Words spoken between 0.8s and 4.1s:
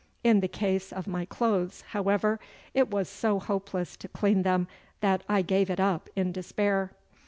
of my clothes, however, it was so hopeless to